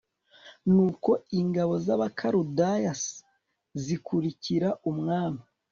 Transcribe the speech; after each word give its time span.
Nuko 0.73 1.11
ingabo 1.39 1.73
z 1.85 1.87
Abakaludaya 1.95 2.93
s 3.03 3.05
zikurikira 3.83 4.69
umwami 4.91 5.43